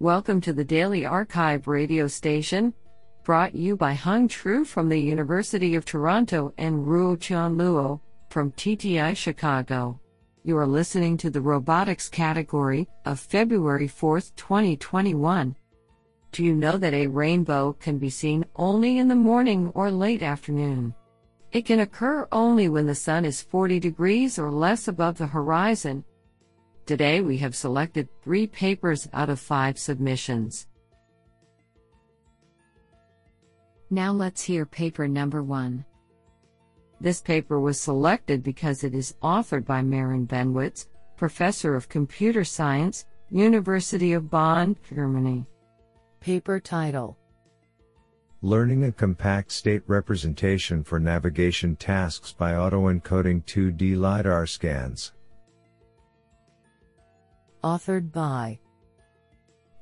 [0.00, 2.72] Welcome to the Daily Archive radio station,
[3.24, 7.98] brought you by Hung Tru from the University of Toronto and Ruo Chan Luo
[8.30, 9.98] from TTI Chicago.
[10.44, 15.56] You are listening to the robotics category of February 4, 2021.
[16.30, 20.22] Do you know that a rainbow can be seen only in the morning or late
[20.22, 20.94] afternoon?
[21.50, 26.04] It can occur only when the sun is 40 degrees or less above the horizon
[26.88, 30.68] Today we have selected three papers out of five submissions.
[33.90, 35.84] Now let's hear paper number one.
[36.98, 40.86] This paper was selected because it is authored by Maren Bennewitz,
[41.18, 45.44] Professor of Computer Science, University of Bonn, Germany.
[46.20, 47.18] Paper title
[48.40, 55.12] Learning a compact state representation for navigation tasks by auto-encoding 2D LiDAR scans.
[57.64, 58.60] Authored by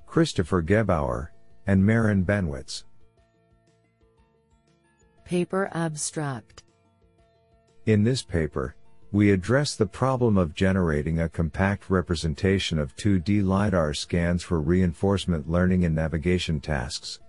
[0.07, 1.29] Christopher Gebauer
[1.67, 2.85] and Maren Bennewitz.
[5.27, 6.63] Paper Abstract
[7.85, 8.77] In this paper,
[9.13, 15.51] we address the problem of generating a compact representation of 2D LiDAR scans for reinforcement
[15.51, 17.21] learning and navigation tasks.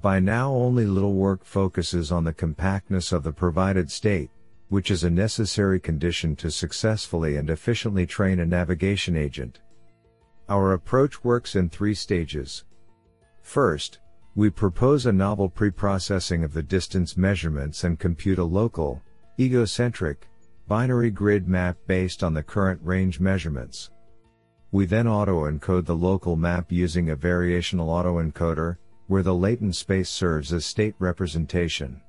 [0.00, 4.30] By now only little work focuses on the compactness of the provided state,
[4.74, 9.60] which is a necessary condition to successfully and efficiently train a navigation agent.
[10.48, 12.64] Our approach works in three stages.
[13.40, 14.00] First,
[14.34, 19.00] we propose a novel preprocessing of the distance measurements and compute a local,
[19.38, 20.26] egocentric,
[20.66, 23.92] binary grid map based on the current range measurements.
[24.72, 30.52] We then auto-encode the local map using a variational autoencoder, where the latent space serves
[30.52, 32.00] as state representation.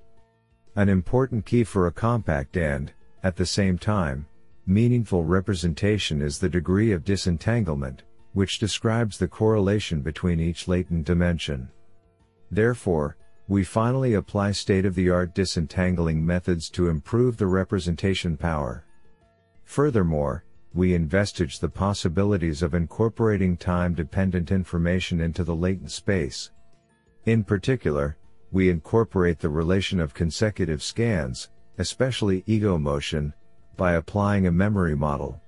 [0.77, 2.91] An important key for a compact and,
[3.23, 4.25] at the same time,
[4.67, 11.69] meaningful representation is the degree of disentanglement, which describes the correlation between each latent dimension.
[12.51, 13.15] Therefore,
[13.47, 18.83] we finally apply state-of-the-art disentangling methods to improve the representation power.
[19.63, 20.43] Furthermore,
[20.73, 26.51] we investigate the possibilities of incorporating time-dependent information into the latent space.
[27.25, 28.17] In particular,
[28.55, 33.31] we incorporate the relation of consecutive scans, especially ego motion,
[33.77, 35.39] by applying a memory model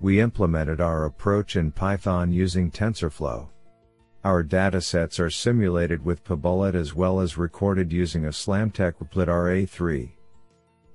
[0.00, 3.48] we implemented our approach in Python using TensorFlow.
[4.24, 10.12] Our datasets are simulated with PyBullet as well as recorded using a Slamtec RPLIDAR A3.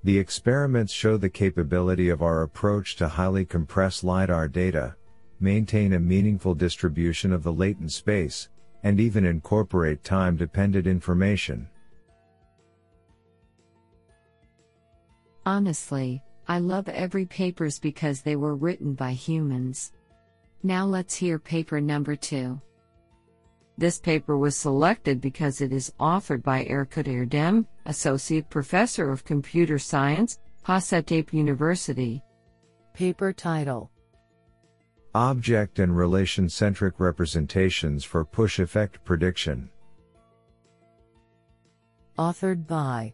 [0.04, 4.96] The experiments show the capability of our approach to highly compress LiDAR data,
[5.40, 8.50] maintain a meaningful distribution of the latent space,
[8.84, 11.68] and even incorporate time-dependent information.
[15.46, 19.94] Honestly, I love every papers because they were written by humans.
[20.62, 22.60] Now let's hear paper number 2.
[23.78, 29.80] This paper was selected because it is authored by Erkut Erdem, Associate Professor of Computer
[29.80, 32.22] Science, Hacettepe University.
[32.94, 33.90] Paper title
[35.16, 39.70] Object and Relation Centric Representations for Push Effect Prediction.
[42.18, 43.14] Authored by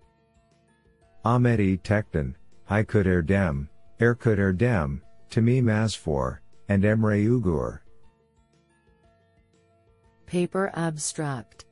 [1.26, 2.36] Ahmet Tekden,
[2.72, 3.68] Aykut Erdem,
[4.00, 6.40] Erkut Erdem, Tamim Asfour,
[6.70, 7.80] and Emre Ugur.
[10.26, 11.66] Paper Abstract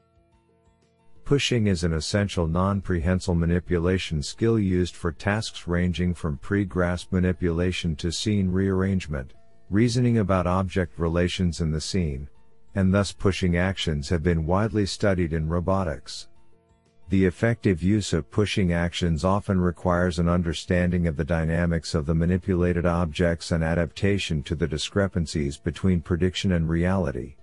[1.24, 8.12] Pushing is an essential non-prehensile manipulation skill used for tasks ranging from pre-grasp manipulation to
[8.12, 9.34] scene rearrangement,
[9.70, 12.30] reasoning about object relations in the scene,
[12.76, 16.28] and thus pushing actions have been widely studied in robotics.
[17.10, 22.16] The effective use of pushing actions often requires an understanding of the dynamics of the
[22.16, 27.36] manipulated objects and adaptation to the discrepancies between prediction and reality.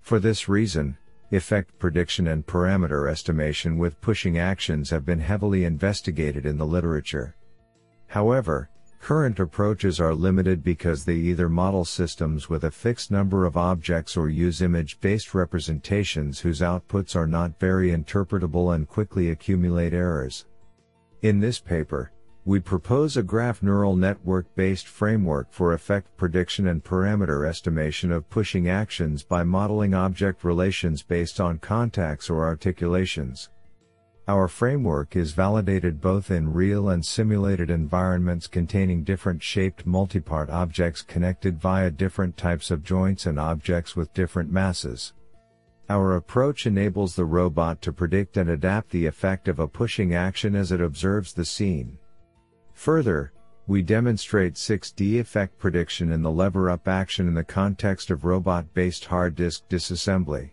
[0.00, 0.98] For this reason,
[1.30, 7.34] effect prediction and parameter estimation with pushing actions have been heavily investigated in the literature.
[8.08, 8.68] However,
[9.02, 14.16] Current approaches are limited because they either model systems with a fixed number of objects
[14.16, 20.46] or use image-based representations whose outputs are not very interpretable and quickly accumulate errors.
[21.22, 22.12] In this paper,
[22.44, 28.68] we propose a graph neural network-based framework for effect prediction and parameter estimation of pushing
[28.68, 33.50] actions by modeling object relations based on contacts or articulations.
[34.28, 41.02] Our framework is validated both in real and simulated environments containing different shaped multipart objects
[41.02, 45.12] connected via different types of joints and objects with different masses.
[45.88, 50.54] Our approach enables the robot to predict and adapt the effect of a pushing action
[50.54, 51.98] as it observes the scene.
[52.74, 53.32] Further,
[53.66, 58.72] we demonstrate 6D effect prediction in the lever up action in the context of robot
[58.72, 60.50] based hard disk disassembly.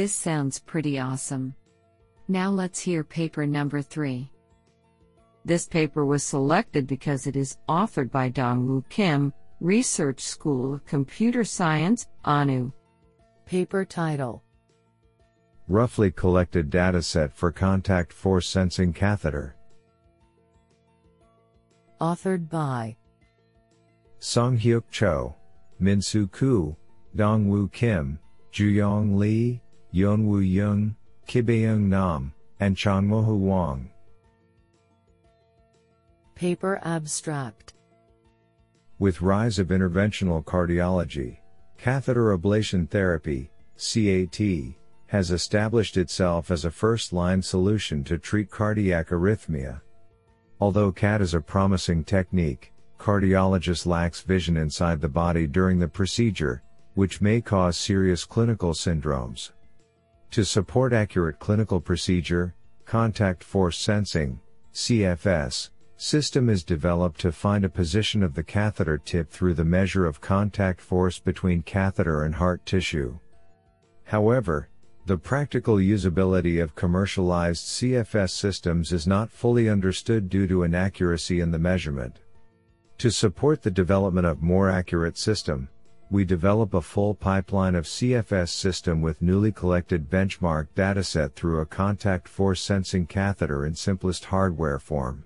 [0.00, 1.54] This sounds pretty awesome.
[2.26, 4.30] Now let's hear paper number 3.
[5.44, 9.30] This paper was selected because it is authored by Dongwoo Kim,
[9.60, 12.72] Research School of Computer Science, ANU.
[13.44, 14.42] Paper title
[15.68, 19.54] Roughly collected dataset for contact force sensing catheter.
[22.00, 22.96] Authored by
[24.18, 25.34] Songhyuk Cho,
[25.78, 26.74] Minsu Koo,
[27.14, 28.18] Dongwoo Kim,
[28.50, 29.60] Juyong Lee,
[29.92, 30.94] Yeonwoo Young,
[31.26, 33.90] Kibeyoung Nam, and Chanmohu Wang.
[36.34, 37.74] Paper abstract
[38.98, 41.38] With rise of interventional cardiology,
[41.76, 44.40] catheter ablation therapy, CAT,
[45.06, 49.80] has established itself as a first-line solution to treat cardiac arrhythmia.
[50.60, 56.62] Although CAT is a promising technique, cardiologist lacks vision inside the body during the procedure,
[56.94, 59.50] which may cause serious clinical syndromes.
[60.32, 62.54] To support accurate clinical procedure,
[62.84, 64.38] contact force sensing,
[64.72, 70.06] CFS, system is developed to find a position of the catheter tip through the measure
[70.06, 73.18] of contact force between catheter and heart tissue.
[74.04, 74.68] However,
[75.06, 81.50] the practical usability of commercialized CFS systems is not fully understood due to inaccuracy in
[81.50, 82.20] the measurement.
[82.98, 85.68] To support the development of more accurate system,
[86.10, 91.66] we develop a full pipeline of CFS system with newly collected benchmark dataset through a
[91.66, 95.24] contact force sensing catheter in simplest hardware form.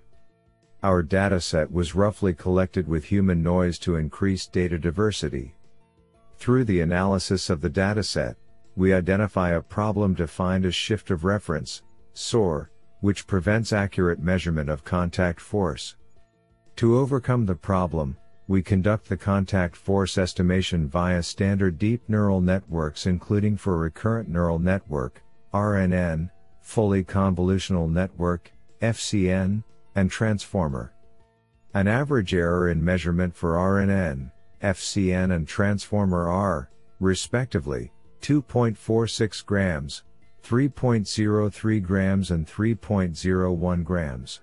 [0.83, 5.55] Our dataset was roughly collected with human noise to increase data diversity.
[6.37, 8.35] Through the analysis of the dataset,
[8.75, 11.81] we identify a problem defined as shift of reference,
[12.13, 15.95] SOR, which prevents accurate measurement of contact force.
[16.75, 18.17] To overcome the problem,
[18.47, 24.59] we conduct the contact force estimation via standard deep neural networks including for recurrent neural
[24.59, 26.29] network, RNN,
[26.61, 28.51] fully convolutional network,
[28.81, 29.63] FCN,
[29.95, 30.93] and transformer.
[31.73, 34.31] An average error in measurement for RNN,
[34.61, 36.69] FCN and transformer are,
[36.99, 37.91] respectively,
[38.21, 40.03] 2.46 grams,
[40.43, 44.41] 3.03 grams and 3.01 grams.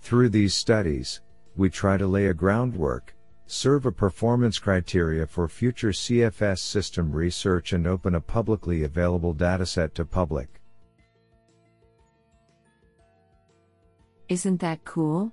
[0.00, 1.20] Through these studies,
[1.58, 3.16] we try to lay a groundwork,
[3.46, 9.92] serve a performance criteria for future CFS system research and open a publicly available dataset
[9.94, 10.60] to public.
[14.28, 15.32] Isn't that cool?